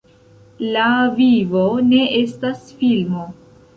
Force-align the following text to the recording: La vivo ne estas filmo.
La 0.77 0.85
vivo 1.19 1.61
ne 1.91 1.99
estas 2.23 2.65
filmo. 2.81 3.29